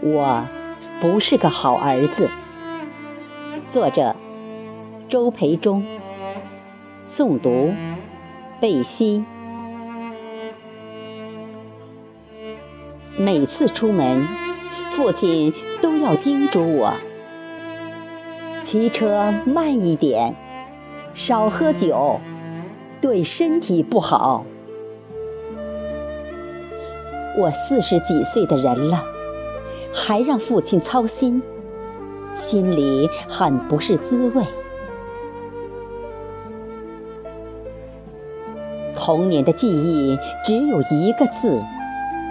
[0.00, 0.46] 我
[1.00, 2.28] 不是个好儿子。
[3.70, 4.14] 作者：
[5.08, 5.84] 周培忠。
[7.06, 7.72] 诵读：
[8.60, 9.24] 贝西。
[13.16, 14.22] 每次出门，
[14.92, 16.92] 父亲都要叮嘱我：
[18.62, 20.36] 骑车慢一点，
[21.14, 22.20] 少喝酒，
[23.00, 24.44] 对身体不好。
[27.36, 29.02] 我四十几岁的人了，
[29.92, 31.42] 还让父亲操心，
[32.36, 34.44] 心里很不是滋味。
[38.94, 41.60] 童年的记忆只有一个字：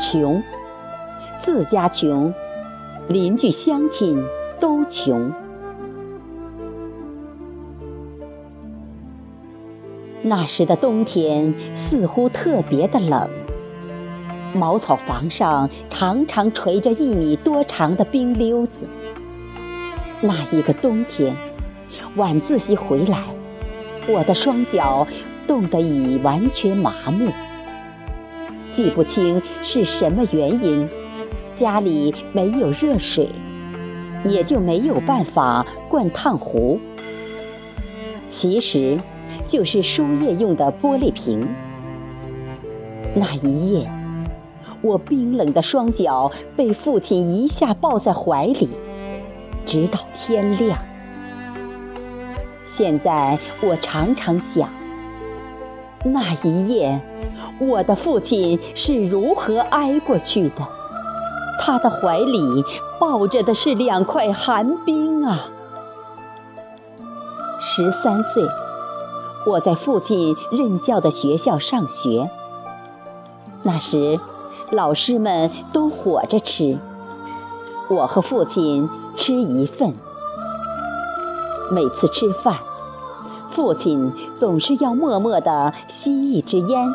[0.00, 0.42] 穷。
[1.40, 2.34] 自家穷，
[3.08, 4.22] 邻居乡亲
[4.60, 5.32] 都穷。
[10.20, 13.30] 那时的冬天似乎特别的冷。
[14.58, 18.86] 茅草房上常常垂着一米多长的冰溜子。
[20.20, 21.32] 那一个冬天，
[22.16, 23.22] 晚自习回来，
[24.08, 25.06] 我的双脚
[25.46, 27.30] 冻得已完全麻木。
[28.72, 30.88] 记不清是什么原因，
[31.56, 33.28] 家里没有热水，
[34.24, 36.80] 也就没有办法灌烫壶。
[38.26, 38.98] 其实，
[39.46, 41.48] 就是输液用的玻璃瓶。
[43.14, 43.97] 那一夜。
[44.88, 48.66] 我冰冷的双脚被父亲一下抱在怀里，
[49.66, 50.78] 直到天亮。
[52.66, 54.70] 现在我常常想，
[56.04, 56.98] 那一夜
[57.60, 60.66] 我的父亲是如何挨过去的？
[61.60, 62.64] 他的怀里
[62.98, 65.50] 抱着的是两块寒冰啊！
[67.60, 68.42] 十三岁，
[69.44, 72.30] 我在父亲任教的学校上学，
[73.62, 74.18] 那时。
[74.70, 76.78] 老师们都火着吃，
[77.88, 79.94] 我和父亲吃一份。
[81.70, 82.56] 每次吃饭，
[83.50, 86.94] 父亲总是要默默地吸一支烟，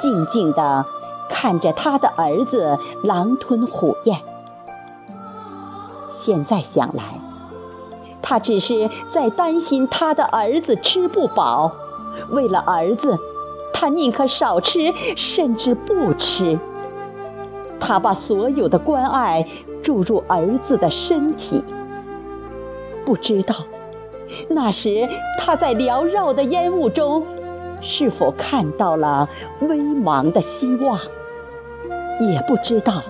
[0.00, 0.84] 静静地
[1.28, 4.20] 看着他的儿子狼吞虎咽。
[6.12, 7.20] 现在想来，
[8.20, 11.72] 他只是在担心他的儿子吃不饱，
[12.30, 13.18] 为了儿子，
[13.72, 16.58] 他宁可少吃，甚至不吃。
[17.86, 19.46] 他把所有的关爱
[19.82, 21.62] 注入儿子的身体，
[23.04, 23.54] 不知道
[24.48, 25.06] 那时
[25.38, 27.22] 他在缭绕的烟雾中
[27.82, 29.28] 是否看到了
[29.60, 30.98] 微茫的希望，
[32.20, 33.02] 也不知道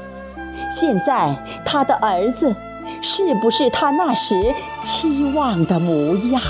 [0.75, 2.53] 现在他的儿子
[3.01, 4.35] 是不是他那时
[4.83, 6.43] 期望的模样。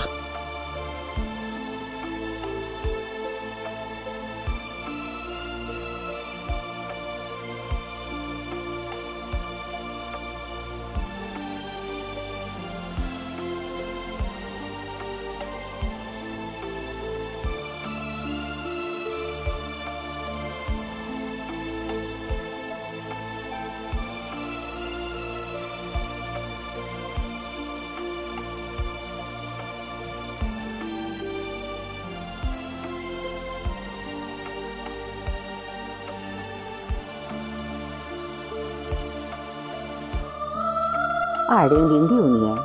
[41.47, 42.57] 二零零六年，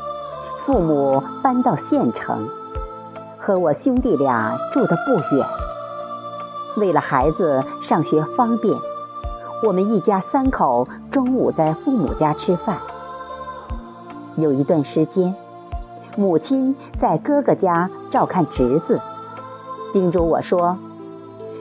[0.62, 2.47] 父母搬到县城，
[3.38, 5.45] 和我兄弟俩住得不远。
[6.78, 8.73] 为了孩子上学方便，
[9.63, 12.78] 我们一家三口中午在父母家吃饭。
[14.38, 15.35] 有一段时间，
[16.16, 19.01] 母亲在哥哥家照看侄子，
[19.91, 20.78] 叮嘱我说：“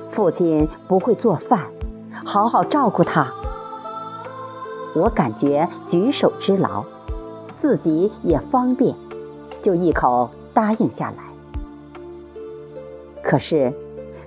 [0.09, 1.67] 父亲不会做饭，
[2.25, 3.27] 好好照顾他。”
[4.95, 6.85] 我感觉举手之劳。
[7.59, 8.95] 自己也方便，
[9.61, 11.17] 就一口答应下来。
[13.21, 13.73] 可是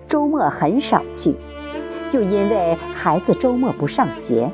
[0.07, 1.33] 周末很少去，
[2.11, 4.51] 就因为孩子周末不上学，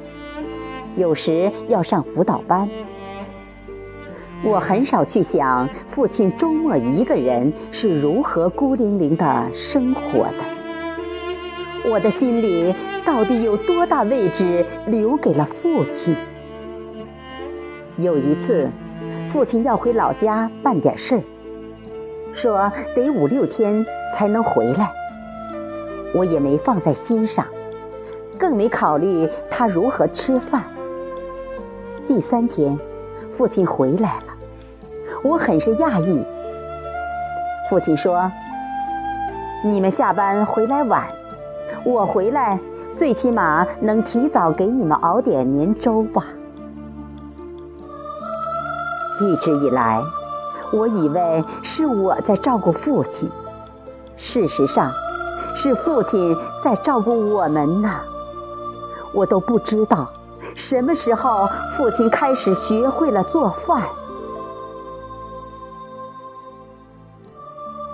[0.95, 2.69] 有时要上辅导班。
[4.43, 11.89] 我很少去想父亲周末一个人是如何孤零零的生活的。
[11.89, 16.15] 我的心里到底有多大位置留给了父亲？
[17.97, 18.69] 有一次，
[19.27, 21.23] 父亲要回老家办点事儿，
[22.31, 23.83] 说得五六天
[24.13, 24.91] 才能回来。
[26.13, 27.43] 我也没放在心上，
[28.37, 30.63] 更没考虑他如何吃饭。
[32.07, 32.77] 第三天，
[33.31, 34.23] 父亲回来了，
[35.23, 36.23] 我很是讶异。
[37.67, 38.31] 父亲说
[39.65, 41.07] ：“你们下班回来晚，
[41.83, 42.59] 我回来
[42.93, 46.23] 最起码能提早给你们熬点年粥吧。”
[49.19, 50.03] 一直以来，
[50.71, 53.29] 我以为是我在照顾父亲，
[54.15, 54.91] 事实上，
[55.55, 57.89] 是父亲在照顾我们呢。
[59.13, 60.11] 我都不知道
[60.55, 63.83] 什么时候父亲开始学会了做饭。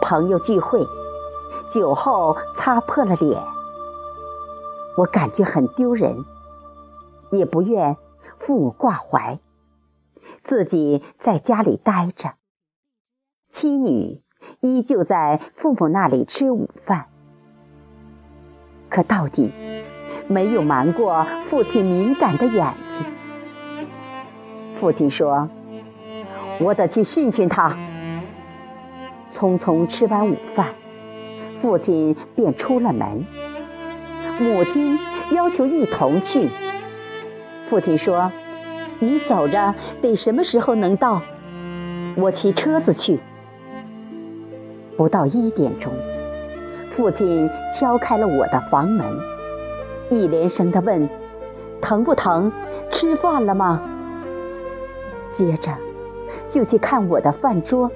[0.02, 0.86] 朋友聚会，
[1.70, 3.42] 酒后擦破了脸，
[4.98, 6.26] 我感觉很丢人，
[7.32, 7.96] 也不愿
[8.38, 9.40] 父母挂怀，
[10.44, 12.34] 自己在家里待着，
[13.50, 14.22] 妻女
[14.60, 17.06] 依旧在父母那里吃午饭，
[18.90, 19.54] 可到底
[20.28, 23.06] 没有瞒过父亲敏感的眼睛。
[24.76, 25.50] 父亲说
[26.60, 27.78] ：“我得去训训他。”
[29.32, 30.76] 匆匆吃完午饭，
[31.56, 33.26] 父亲便出了门。
[34.42, 35.00] 母亲
[35.32, 36.50] 要求一同去。
[37.64, 38.30] 父亲说
[39.04, 41.22] ：“你走着，得什么时候能到？
[42.16, 43.20] 我骑车子去。”
[44.96, 45.92] 不到一点钟，
[46.90, 49.06] 父亲敲开了我的房门，
[50.10, 51.10] 一连声地问
[51.82, 52.52] ：“疼不疼？
[52.92, 53.82] 吃饭了吗？”
[55.34, 55.72] 接着
[56.48, 57.92] 就去看我的饭桌。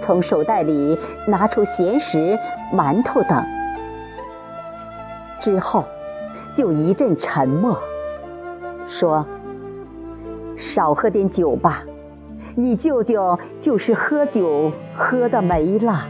[0.00, 0.98] 从手袋里
[1.28, 2.36] 拿出咸食、
[2.72, 3.44] 馒头等，
[5.40, 5.84] 之后
[6.52, 7.78] 就一阵沉默，
[8.88, 9.24] 说
[10.64, 11.84] ：“少喝点酒吧，
[12.54, 16.08] 你舅舅就是喝酒喝的没了。”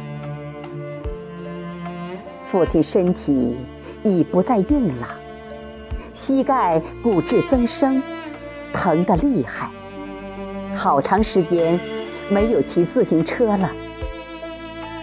[2.47, 3.57] 父亲身体
[4.05, 5.11] 已不再硬朗，
[6.13, 8.01] 膝盖骨质增生，
[8.73, 9.69] 疼得厉害，
[10.75, 11.79] 好长时间。
[12.31, 13.71] 没有骑自行车了，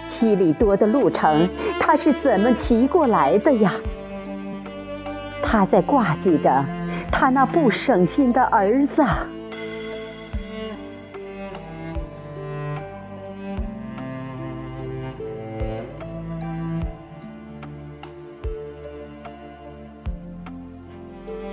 [0.07, 1.47] 七里多的路程，
[1.79, 3.71] 他是怎么骑过来的呀？
[5.43, 6.65] 他在挂记着
[7.11, 9.03] 他那不省心的儿子。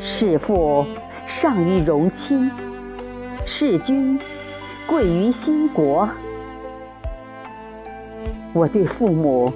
[0.09, 0.87] 弑父
[1.27, 2.51] 尚于荣亲，
[3.45, 4.19] 弑君。
[4.87, 6.09] 贵于兴国。
[8.55, 9.53] 我对父母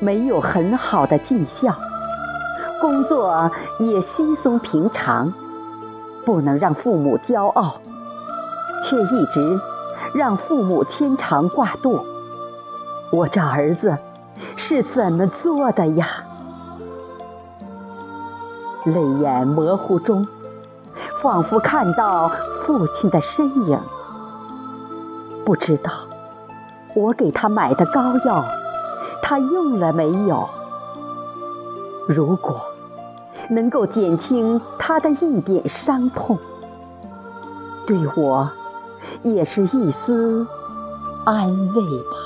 [0.00, 1.72] 没有很好的尽孝，
[2.80, 3.48] 工作
[3.78, 5.32] 也稀松平常，
[6.26, 7.80] 不能让父母骄傲，
[8.82, 9.60] 却一直
[10.12, 12.04] 让父母牵肠挂肚。
[13.12, 13.96] 我这儿子
[14.56, 16.08] 是怎么做的呀？
[18.84, 20.26] 泪眼模糊中，
[21.20, 22.30] 仿佛看到
[22.62, 23.78] 父亲的身影。
[25.44, 25.90] 不知道
[26.94, 28.44] 我给他买的膏药，
[29.22, 30.48] 他用了没有？
[32.06, 32.60] 如果
[33.48, 36.38] 能够减轻他的一点伤痛，
[37.86, 38.48] 对我
[39.22, 40.46] 也是一丝
[41.24, 42.16] 安慰吧。